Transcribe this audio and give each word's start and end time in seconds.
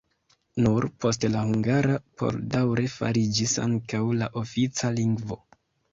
Nur 0.67 0.87
poste 1.03 1.29
la 1.33 1.43
hungara 1.49 1.99
por 2.21 2.39
daŭre 2.55 2.87
fariĝis 2.97 3.53
ankaŭ 3.67 4.01
la 4.23 4.31
ofica 4.43 4.93
lingvo. 5.01 5.43